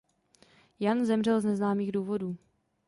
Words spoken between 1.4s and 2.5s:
z neznámých důvodů.